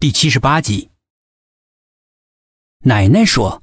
[0.00, 0.90] 第七十八集，
[2.84, 3.60] 奶奶说，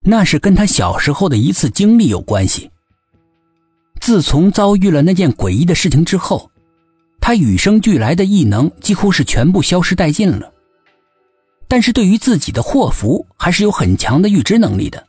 [0.00, 2.70] 那是跟她小时候的一次经历有关系。
[4.00, 6.50] 自从遭遇了那件诡异的事情之后，
[7.20, 10.50] 她与生俱来的异能几乎是全部消失殆尽了。
[11.68, 15.06] 但是对于自己的祸福，还是有很强的预知能力的，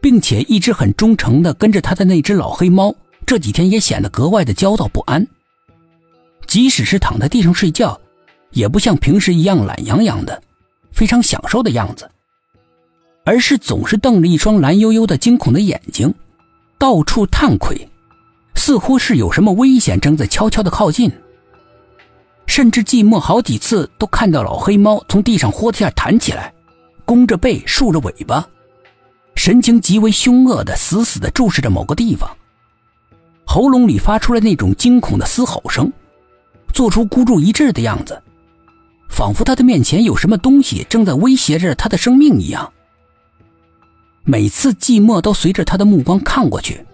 [0.00, 2.92] 并且一直很忠诚的跟着他的那只老黑猫，
[3.24, 5.24] 这几天也显得格外的焦躁不安。
[6.44, 8.00] 即使是躺在地上睡觉。
[8.54, 10.42] 也不像平时一样懒洋洋的，
[10.92, 12.10] 非常享受的样子，
[13.24, 16.12] 而是总是瞪着一双蓝幽幽的惊恐的眼睛，
[16.78, 17.88] 到处探窥，
[18.54, 21.12] 似乎是有什么危险正在悄悄的靠近。
[22.46, 26.52] 甚至寂寞好几次都看到老黑猫从地上豁地下弹起来，
[27.04, 28.46] 弓着背，竖着尾巴，
[29.34, 32.30] 神情极为凶恶的死死的注视着某个地方，
[33.44, 35.90] 喉咙里发出了那种惊恐的嘶吼声，
[36.72, 38.22] 做出孤注一掷的样子。
[39.14, 42.72] 仿佛他的面前有什么东西正在威胁着他的生命一样。
[44.24, 46.84] 每次寂寞都随着他的目光看过去，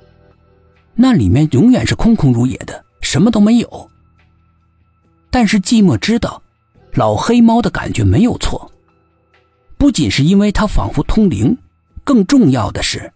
[0.95, 3.91] 那里面永远是空空如也的，什么都没有。
[5.31, 6.43] 但是寂寞知道，
[6.93, 8.71] 老黑猫的感觉没有错。
[9.79, 11.57] 不仅是因为他仿佛通灵，
[12.05, 13.11] 更重要的是，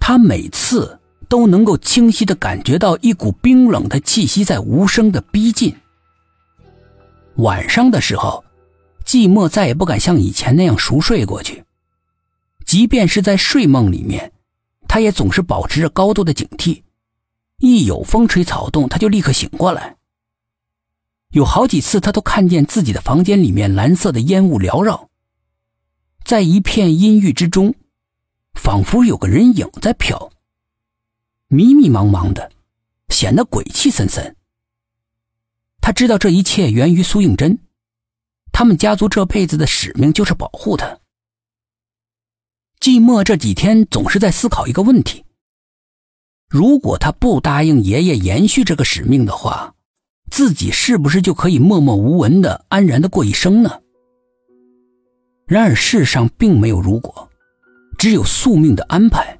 [0.00, 5.76] 他每次都能够清晰的感觉到一股冰冷的气息在无声的逼近。
[7.36, 8.44] 晚上的时候，
[9.04, 11.64] 寂寞再也不敢像以前那样熟睡过去。
[12.64, 14.32] 即便是在睡梦里面，
[14.86, 16.82] 他也总是保持着高度的警惕，
[17.58, 19.96] 一有风吹草动，他就立刻醒过来。
[21.30, 25.08] 有好几次，他都看见自己的房间里面蓝色的烟雾缭绕，
[26.24, 27.74] 在一片阴郁之中，
[28.54, 30.30] 仿佛有个人影在飘，
[31.48, 32.52] 迷迷茫茫的，
[33.08, 34.36] 显得鬼气森森。
[35.82, 37.58] 他知道这一切源于苏应真，
[38.52, 41.00] 他们家族这辈子的使命就是保护他。
[42.80, 45.24] 寂寞这几天总是在思考一个问题：
[46.48, 49.74] 如果他不答应爷爷延续这个使命的话，
[50.30, 53.80] 自己是不是就可以默默无闻的安然的过一生呢？
[55.46, 57.28] 然而世上并没有如果，
[57.98, 59.36] 只有宿命的安排。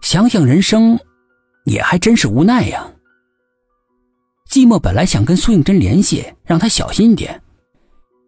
[0.00, 0.98] 想想人生，
[1.64, 2.90] 也还真是无奈呀。
[4.50, 7.40] 寂寞本来想跟苏应真联系，让他小心一点，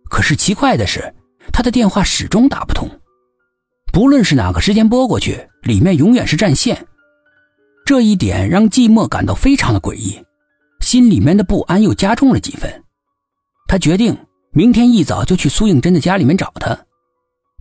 [0.08, 1.12] 可是奇怪的是，
[1.52, 2.88] 他的电话始终打不通。
[3.92, 6.86] 不论是哪个时间拨过去，里面永远是占线。
[7.84, 10.24] 这一点让寂寞感到非常的诡异，
[10.80, 12.84] 心里面的不安又加重了几分。
[13.66, 14.16] 他决定
[14.52, 16.78] 明天一早就去苏应真的家里面找他，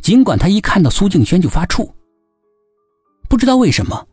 [0.03, 1.91] 尽管他一看到苏静轩就发怵。
[3.27, 4.07] 不知道为什么，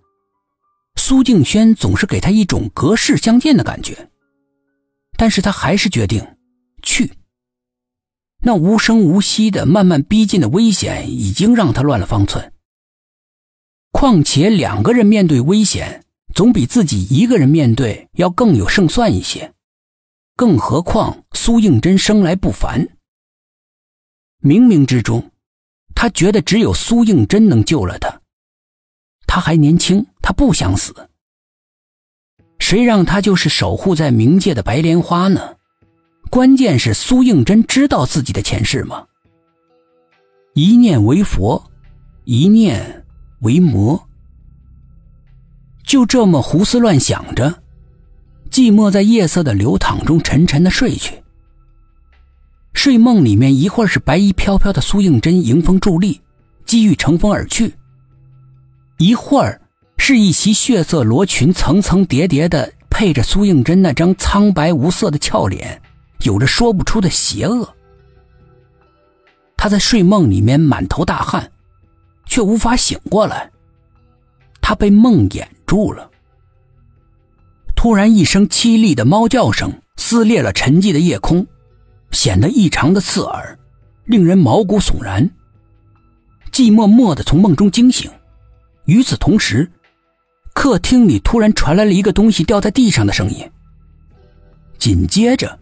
[0.96, 4.08] 苏静轩总是给他一种隔世相见的感觉。
[5.18, 6.24] 但是他还是决定
[6.80, 7.12] 去。
[8.40, 12.52] 那无声无息的、慢慢逼近的危险，已经让他乱了方寸。
[13.90, 19.52] 况且两个人面对危险，总比自己一个人面对要更有胜算一些。
[20.36, 22.86] 更何况苏应真生来不凡，
[24.40, 25.32] 冥冥之中，
[25.96, 28.20] 他觉得只有苏应真能救了他。
[29.26, 31.10] 他还年轻，他不想死。
[32.58, 35.56] 谁让他就是守护在冥界的白莲花呢？
[36.30, 39.06] 关键是苏应真知道自己的前世吗？
[40.54, 41.70] 一念为佛，
[42.24, 43.06] 一念
[43.40, 44.08] 为魔。
[45.84, 47.62] 就这么胡思乱想着，
[48.50, 51.22] 寂寞在夜色的流淌中沉沉的睡去。
[52.74, 56.20] 睡梦里面，一会儿是白衣飘飘的苏应真迎风伫立，
[56.66, 57.70] 机遇乘风而去；
[58.98, 59.62] 一会儿。
[60.08, 65.82] 是一袭血色罗裙，层层叠叠的，配着苏应真那张苍白无色的俏脸，
[66.22, 67.68] 有着说不出的邪恶。
[69.54, 71.52] 他在睡梦里面满头大汗，
[72.24, 73.50] 却无法醒过来。
[74.62, 76.10] 他被梦掩住了。
[77.76, 81.46] 突然，一声凄厉的猫叫声撕裂了沉寂的夜空，
[82.12, 83.58] 显得异常的刺耳，
[84.06, 85.28] 令人毛骨悚然。
[86.50, 88.10] 寂寞蓦地从梦中惊醒，
[88.86, 89.70] 与此同时。
[90.60, 93.48] 客厅里突然传来了一个东西掉在地上的声音，
[94.76, 95.56] 紧接着，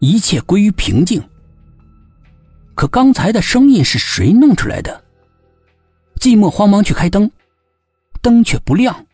[0.00, 1.22] 一切归于平静。
[2.74, 5.04] 可刚才的声音是谁弄出来的？
[6.16, 7.30] 寂寞慌忙去开灯，
[8.20, 9.06] 灯却不亮。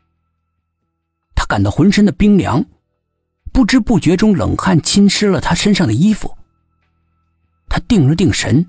[1.35, 2.65] 他感到浑身的冰凉，
[3.53, 6.35] 不知不觉中冷汗浸湿了他身上的衣服。
[7.69, 8.67] 他定了定神，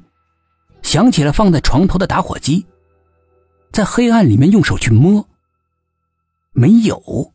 [0.81, 2.65] 想起了放在床头的打火机，
[3.71, 5.25] 在黑暗里面用手去摸。
[6.59, 7.33] 没有，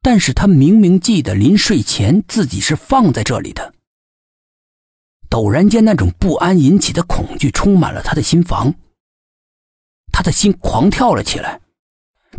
[0.00, 3.72] 但是他明明记得临睡前自己是放在这里的。
[5.30, 8.74] 陡然间，那种不安引起的恐惧充满了他的心房，
[10.12, 11.60] 他的心狂跳了起来，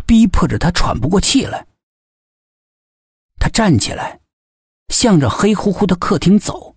[0.04, 1.66] 逼迫着他喘不过气来。
[3.38, 4.20] 他站起来，
[4.88, 6.76] 向着黑乎乎的客厅走，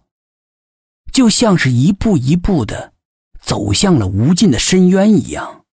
[1.11, 2.93] 就像是一步一步的
[3.41, 5.65] 走向了无尽的深渊一样。